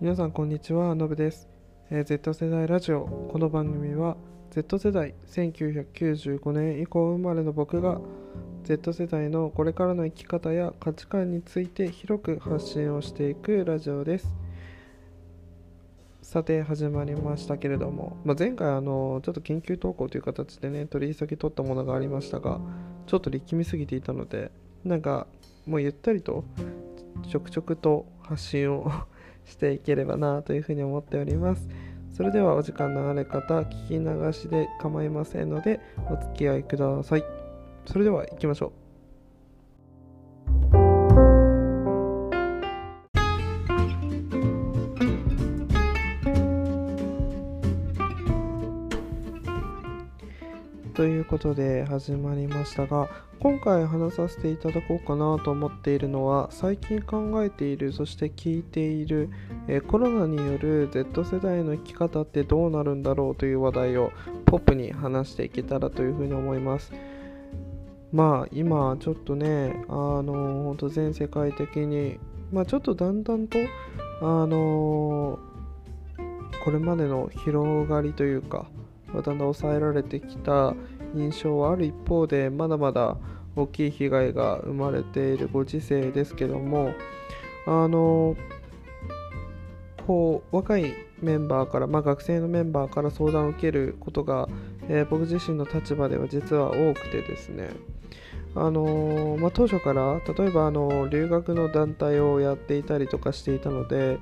[0.00, 1.46] 皆さんこんにちはのぶです、
[1.90, 3.04] えー、Z 世代ラジオ。
[3.30, 4.16] この番組は
[4.50, 8.00] Z 世代1995年以降生まれの僕が
[8.64, 14.34] Z 世代のこれからの生き方や価値観について広く発信をしていくラジオです。
[16.22, 22.58] さて始まりましたけれども、まあ、前回あのちょっと緊急投稿という形でね取り急ぎ取ったものがありましたが
[23.06, 24.50] ちょっと力みすぎていたので
[24.82, 25.26] なんか
[25.66, 26.44] もうゆったりと
[27.28, 28.90] ちょくちょくと発信を
[29.44, 31.68] していければなというふうに思っております。
[32.12, 37.24] それではお時間のある方、聞き流しで構いませんので、お付き合いください。
[37.86, 38.79] それでは行きましょう。
[50.90, 59.30] ということで始まりましたが今回話させていただこうかなと思っているのは最近考えているそして聞いている、
[59.68, 64.12] え、コロナによる Z 世代の生き方ってどうなるんだろうという話題を
[64.44, 66.92] ポップに話していけたらというふうに思います。
[68.12, 72.18] まあ今ちょっとねあの本当全世界的に
[72.52, 73.58] まあちょっとだんだんと
[74.20, 75.38] あの
[76.64, 78.66] これまでの広がりというか
[79.14, 80.74] だんだん抑えられてきた
[81.14, 83.16] 印象はある一方でまだまだ
[83.56, 86.94] 大きい被害が生まれているご時世ですけども
[87.66, 88.36] あの
[90.06, 94.48] こう若いメンバーから、まあ、学生のメンバーから相談を受けることが、
[94.88, 97.70] えー、僕自身の立場では実は多くてですね。
[98.56, 104.18] あのまあ、当初から例えばあの留学の団体をやっていたりとかしていたので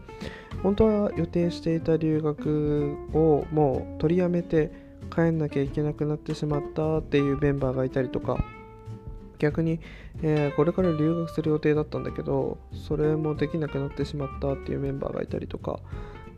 [0.62, 4.71] 本当は予定していた留学をもう取りやめて
[5.15, 8.45] 帰んなきゃいけなくなってしまったっていうメンバーがいたりとか
[9.39, 9.81] 逆に、
[10.23, 15.81] えー、これから留学する予定だったんだけどそれもできなくなってしまったっていうメンバーがいたりとか、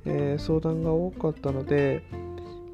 [0.04, 2.04] えー、相談が多かったので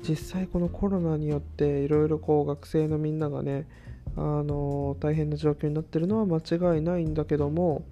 [0.06, 3.66] 実際このコロナによっていろいろこう学生のみんながね
[4.16, 7.84] あの大変な状況になってるのは間違いないんだけども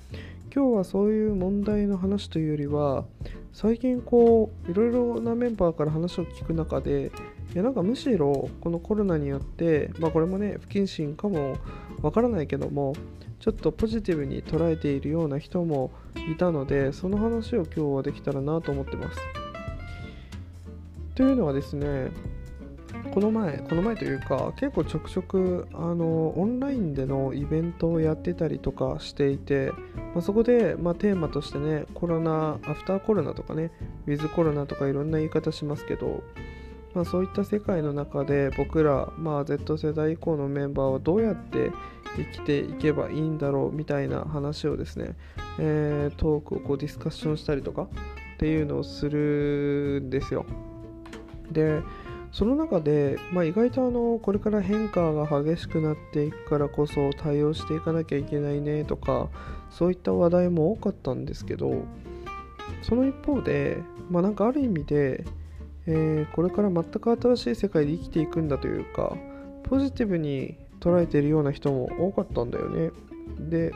[0.55, 3.05] 今日はそういう問題の話というよりは
[3.53, 7.11] 最近こういろいろなメンバーから話を聞く中で
[7.55, 11.57] いやなんかむしろこのコロナによってまあこれもね不謹慎かも
[12.03, 12.95] わからないけども
[13.41, 15.91] ちょっとポジティブに捉えているような人も
[16.33, 19.19] いたのでその話を今日はできたらなと思ってます。
[21.15, 22.11] というのはですね
[23.12, 29.72] この前、この前というか、結構ちょくちょくあのオンラインでのイベントをやってたりとかしていて、
[30.15, 33.70] まあ、そこで、まあ、テーマとしてね、コロナ、アフターコロナとかね、
[34.06, 36.22] ウィズコロナとかいろんな言い方しますけど、
[36.94, 41.72] まあ、そういった世界の中で僕ら、まあ、Z 世代以降のメンバーはどうやって
[42.16, 45.16] 生きていけばいいんだろうみたいな話をですね、
[45.59, 47.88] えー、トークをこうディスカッションしたりとかっ
[48.38, 50.47] ていうのをするんですよ。
[51.50, 51.82] で、
[52.34, 59.28] その中で、まあ、意外とあのこれから変化が激しくなっていくからこそ対応していかなきゃいけないねとか
[59.71, 61.84] そういった話題も多かったんですけど
[62.83, 63.78] その一方で、
[64.11, 65.25] まあ、なんかある意味で、
[65.87, 69.16] えー、これから全く新しい世界で生きていくんだというか
[69.62, 72.91] ポジティブに捉えているような人も多かったんだよね。
[73.39, 73.72] で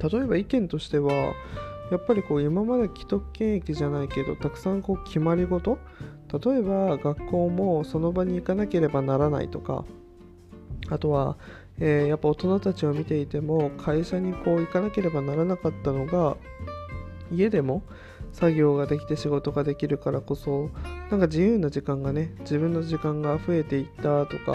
[0.00, 1.12] 例えば意見としては
[1.92, 5.78] やっぱりこう今まで既得権益じゃないけどたくさんこう決まり事
[6.32, 9.84] 例えば学校もその場に行かなければならないとか
[10.88, 11.36] あとは、
[11.78, 16.36] えー、やっぱ大人たちを見ていても会社にこう行かなければならなかったのが
[17.32, 17.82] 家でも
[18.32, 20.70] 作業ができて仕事ができるからこそ
[21.10, 24.54] なんか自由な時間がね自分の時間が増えていったとか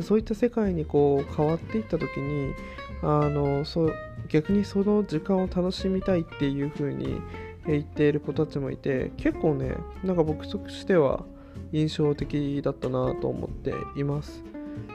[0.00, 2.52] そういった世界にこう変わっていった時に
[3.02, 3.90] あのそ
[4.28, 7.20] 逆にその時間を楽しみたいっていう風に
[7.66, 11.24] 言っている子たちもいて結構ねなんか僕としては
[11.72, 14.44] 印象的だったなと思っています。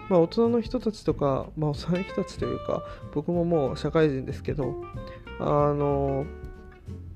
[0.10, 4.76] まあ大人の人たちとかまあ幼い人たちというか僕ももう社会人ですけど
[5.40, 6.26] あの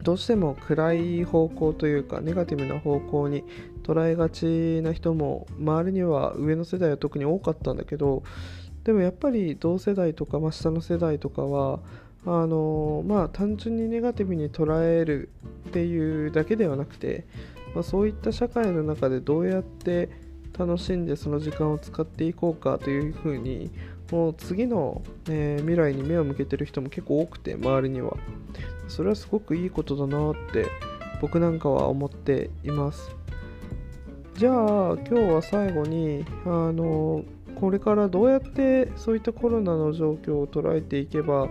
[0.01, 3.44] どうしても暗い方向というかネガティブな方向に
[3.83, 8.23] 捉えがちな人も周りには上の世代は特に多かったんだけど
[8.83, 11.79] でもやっぱり同世代とか、まあ、下の世代とかは
[12.25, 15.29] あのまあ単純にネガティブに捉える
[15.69, 17.25] っていうだけではなくて、
[17.73, 20.09] まあ、そういった社会の中でどうやって
[20.57, 23.71] 楽しんでその時間を使っていこうかというふうに
[24.11, 28.15] もう次の、えー、未来に目を向けてる人も結構多くて周りには。
[28.87, 30.67] それはすごくいいことだなって
[31.21, 33.15] 僕なんかは思っています。
[34.35, 37.23] じゃあ今日は最後にあの
[37.55, 41.47] これからどうやってそういったコロナの状況を捉えていけば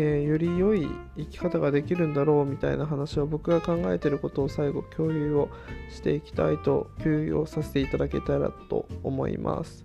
[0.00, 5.48] えー、より良い生き方ができるんだろうみたいな話を僕が考えていることを最後共有を
[5.90, 9.84] していきたいと共有をさせていただけたらと思います。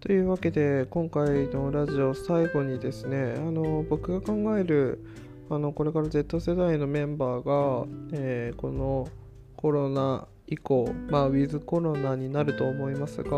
[0.00, 5.02] というわけで今回のラジオ最後にですねあの僕が考える
[5.50, 9.08] あのこれから Z 世代のメンバーが、えー、この
[9.56, 13.30] コロナ以降、まあ、ウィズコロナになると思いますが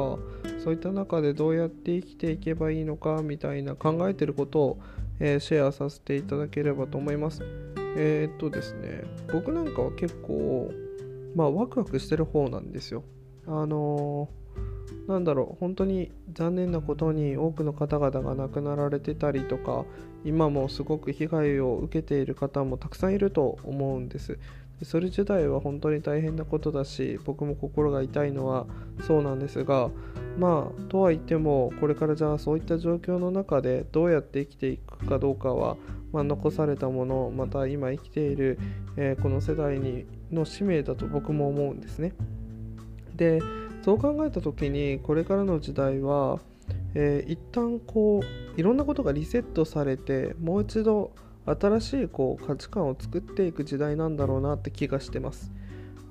[0.63, 4.81] そういった中でどうやって生きていけばいいのかみたいな考えてることを、
[5.19, 7.43] えー、シェアさせていただければと思います。
[7.97, 9.03] えー、っとですね
[9.33, 10.71] 僕なんかは結構
[11.35, 13.05] まあワクワクしてる方なんですよ。
[13.47, 14.40] あのー
[15.11, 19.85] なんだろう本当に残念なことに多くの方々が亡くなられてたりとか
[20.25, 24.39] 今もすごく被害を受けている方もたくさんいると思うんです。
[24.85, 28.67] それ自体は本当に大変なことだし僕も心が痛いのは
[29.07, 29.91] そうなんですが
[30.39, 35.77] まあとは言ってもこれからじゃあそういった状況の中でどうやって生きていくかどうかは、
[36.13, 38.59] まあ、残されたものまた今生きている、
[38.97, 42.15] えー、この世代にの使命だと僕も思うんですね。
[43.17, 43.43] で
[43.83, 46.39] そう考えた時にこれからの時代は、
[46.95, 51.13] えー、一旦こういろんなことがリセットされてもう一度
[51.47, 55.51] 新しいこう価値観を作っていく時代なんだろうなって気がしてます。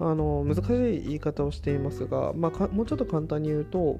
[0.01, 4.00] あの難しい言い方をしていますが、まあ、もうちょっと簡単に言うと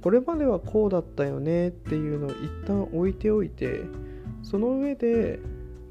[0.00, 3.82] これまではこうだったよねっていうのを一旦置いておいて
[4.42, 5.40] その上で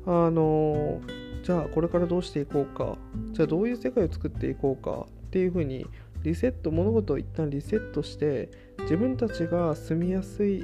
[0.07, 0.99] あの
[1.43, 2.97] じゃあこれからどうしていこうか
[3.33, 5.85] じゃあどういう世界を作っていこうかっていうふうに
[6.25, 8.49] リセット物事を一旦リセットして
[8.79, 10.63] 自分たちが住みやすい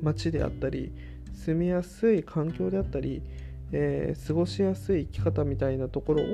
[0.00, 0.92] 街であったり
[1.34, 3.20] 住みやすい環境であったり、
[3.72, 6.26] えー、過ごしやすい生き方みたいなところを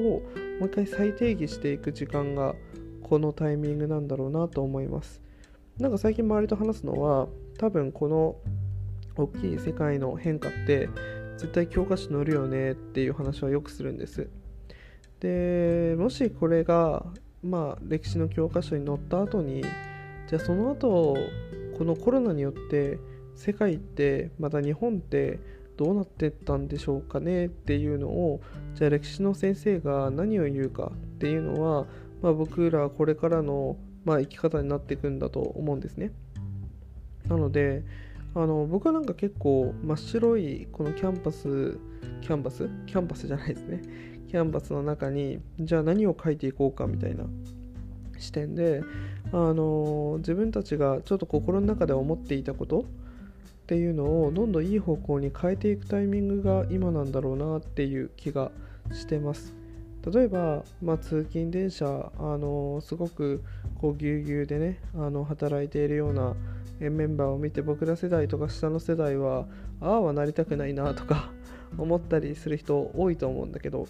[0.61, 2.55] もう一回再定義していく時間が
[3.03, 5.23] このタイミングなんだろうなと思います。
[5.79, 8.37] なんか最近周りと話すのは多分この
[9.17, 10.91] 大きい世界の変化って
[11.39, 14.29] 絶対教科書載るよねっていう話はよくするんです。
[15.21, 17.07] でもしこれが
[17.43, 19.63] まあ、歴史の教科書に載った後に
[20.29, 21.17] じゃあその後
[21.79, 22.99] このコロナによって
[23.35, 25.39] 世界ってまた日本って
[25.77, 28.41] どうなってったんでしょうかねっていうのを
[28.75, 31.87] じゃあ歴史の先生が何を言うかっていうのは、
[32.23, 36.13] まあ、僕らこれからの、まあ、生き方になっていくんだと思うんですね。
[37.29, 37.85] なので
[38.35, 41.79] あの僕はなんか結構真っ白いこのキャンパス
[42.23, 42.69] キャンバス？
[42.87, 43.83] キャンパスじゃないですね
[44.29, 47.25] キャンバスの中にじゃあ何を書いていこうかみたいな
[48.19, 48.83] 視点で、
[49.33, 52.85] あの自分たちがちょっと心の中で思っていたことっ
[53.67, 58.51] ていうのをどんどんいい方向に変えていくタイミングが今なんだろうなっていう気が
[58.93, 59.55] してます。
[60.13, 63.43] 例えば、まあ、通勤電車、あのすごく
[63.81, 66.37] こうぎゅうぎゅうでねあの働いているような
[66.79, 69.47] メンバーを見て僕ら世代とか下の世代は
[69.81, 71.31] ああはなりたくないなとか
[71.77, 73.89] 思ったりする人多いと思うんだけど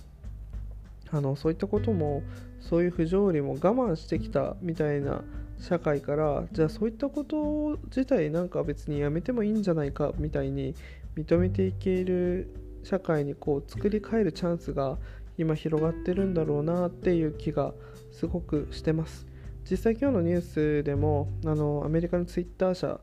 [1.11, 2.23] あのそういったことも
[2.61, 5.23] そういう不条理も我慢してきたみたいな
[5.59, 10.75] 社会からじゃあそういったこと自体なんか別にやめてもいいんじゃないかみたいに
[11.17, 14.99] 認めていける社会にこう作り変えるチャンスが
[15.39, 17.73] 今広がってるんだろうなっていう気が
[18.13, 19.27] すごくしてます。
[19.69, 23.01] 実際今日のニュースでもあのアメリカのツイッター社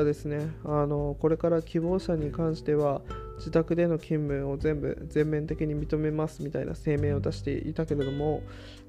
[0.00, 0.50] がですね。
[0.64, 3.02] あのこれから希望者に関しては
[3.38, 8.42] 自宅での勤務を全部全面的に認めますみたいな声明を出していたけれども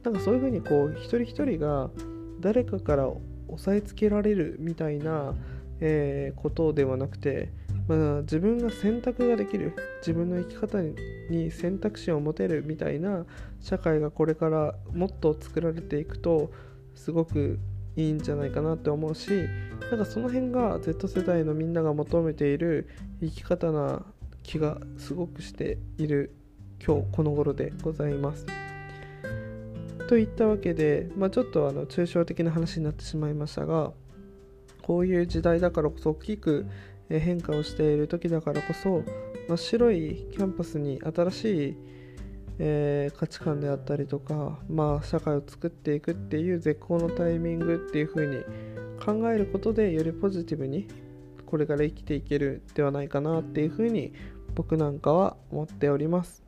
[0.04, 1.90] なんかそういうふうにこう一人一人が
[2.40, 3.20] 誰かから押
[3.58, 5.36] さえつけられるみたいな、
[5.80, 7.50] えー、ことではなくて、
[7.88, 10.80] まあ、自分が選択ができる自分の生き方
[11.30, 13.26] に選択肢を持てるみたいな
[13.60, 16.52] 社会がこれからもっと作られていくと
[16.96, 17.60] すごく
[17.96, 19.30] いいんじゃないかなって思うし
[19.90, 24.06] なんかその辺が Z 世代のみんなが求めている生き方な
[24.44, 26.34] 気がすごくしている
[26.86, 28.46] 今日この頃でございます。
[30.08, 33.94] といったわけで、まあ、ちょっとあの抽象的な話になってしまいましたが
[34.82, 36.66] こういう時代だからこそ大きく
[37.08, 39.04] 変化をしている時だからこそ
[39.48, 41.78] 真っ白いキャンパスに新しい、
[42.64, 48.44] えー、価値観であったりとか、まあ、社会を作っていくっていう絶好のタイミングっていう風に
[49.04, 50.88] 考えることでよりポジティブに
[51.48, 54.14] これから生きていけるではないかなっていうふうに
[54.54, 56.44] 僕なんかは思っております。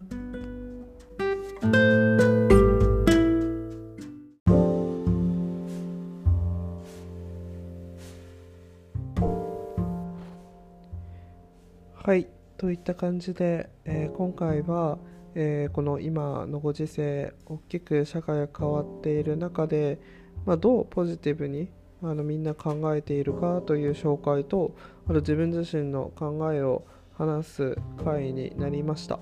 [11.94, 12.28] はい。
[12.58, 15.00] といっった感じで、えー、今回は、
[15.36, 20.00] えー、この今のご時世大きく社会が変わっている中で、
[20.46, 21.70] まあ、どうポジティブに
[22.04, 24.76] あのみんな考えているかという紹介と
[25.06, 26.86] あと自分自身の考えを
[27.18, 29.20] 話す回になりました。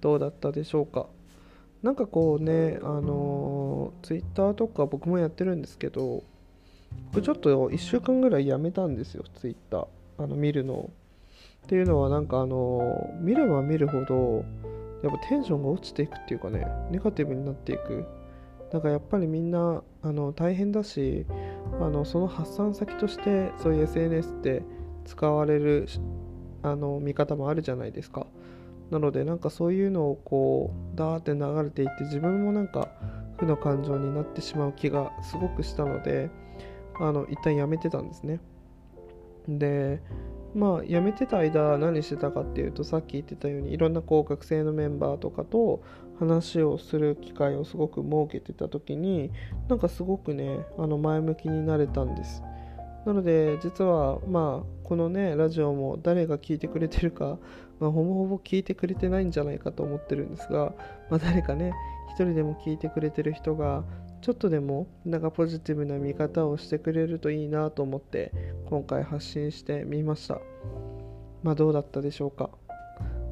[0.00, 1.06] どうだったでしょうか。
[1.82, 6.24] なんかこうねあのツイッターとか僕もやってるんですけど
[7.12, 9.86] 僕ちょっと1週間ぐらいやめたんですよツイッター。
[10.18, 10.90] あの見るの
[11.66, 14.44] っていうのはなんかあの見れば見るほど
[15.02, 18.06] やっぱテンションが落ちていくっていうかねネガティブになっていく。
[18.72, 21.24] だからやっぱりみんなあの大変だし
[21.80, 24.62] あのその発散先としてそういう SNS って
[25.04, 25.86] 使われる
[26.62, 28.26] あの見方もあるじゃないですか。
[28.90, 32.88] なのでなんかそういうのをこうダーって流れていって自分もなんか
[33.38, 36.30] 負の感情になってしまう気がすごくしたので
[36.98, 38.40] あの一旦やめてたんですね。
[39.48, 40.00] で
[40.56, 45.82] まあ辞めてた間何してたかっていうとさっき言ってたようにいろんなこう学生のメンバーとかと
[46.18, 49.30] 話をする機会をすごく設けてた時に
[49.68, 52.42] なんかすごくねあの前向きになれたんです。
[53.04, 57.38] なので実はまあこのねラジオも誰が聞いてくれてるか、
[57.78, 60.74] まあ、ほぼほぼ聞いてくれてないんじゃないかと思ってるんですが、
[61.10, 61.74] まあ、誰かね
[62.08, 63.84] 一人でも聞いてくれてる人が
[64.26, 68.32] ちょっとでもなんかポジティブな見方をしてくれるといいなと思って
[68.68, 70.40] 今回発信してみました。
[71.44, 72.50] まあどうだったでしょうか。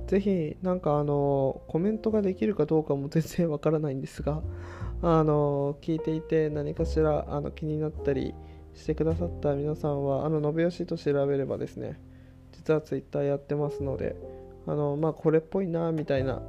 [0.06, 4.40] ぜひなんかあのコメントができるかどうかも全然わからないんですが
[5.02, 8.32] あの聞いていて何かしらあの気になったり
[8.72, 11.98] してくださった皆さんはあの信吉と調べればですね
[12.52, 14.14] 実は Twitter やってますので
[14.68, 16.40] あのまあこれっぽいなみたいな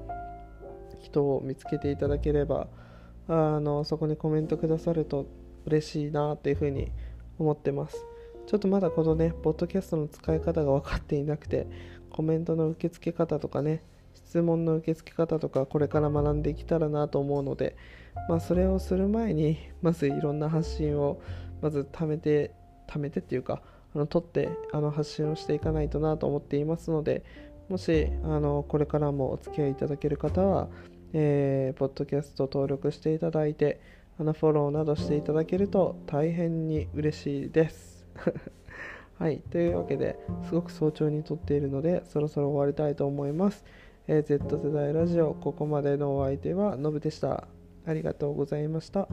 [1.01, 2.67] 人を見つけていただければ
[3.27, 5.25] あのそこにコメントくださると
[5.65, 6.91] 嬉しいなっていうふうに
[7.39, 8.05] 思ってます。
[8.47, 11.67] ちょっとまだこのねポッドキャストの使い方が分かっていなくて
[12.11, 17.75] コメントの受け付け方とかね質問の受け付け方とかこれから学んでいけたらなと思うので
[18.29, 21.19] まあそれをする前にまずいろんな発信を
[21.61, 22.51] まず貯めて
[22.87, 23.63] 貯めてっていうか
[23.95, 27.23] あの取ってあの発信をしていかないとなと思っていますので
[27.69, 30.69] もしあのこれからもお付き合いいただける方は
[31.17, 33.79] えー、ポッドキャスト登録していただいて、
[34.19, 38.05] あのフォローなどしていただけると大変に嬉しいです。
[39.17, 43.63] はい、というわけですごく早朝に撮っているのでそろそろ終わりたいと思います。
[44.07, 47.47] えー、Z 世代ラジオここまでのお相手はのぶでした。
[47.85, 49.07] ありがとうございました。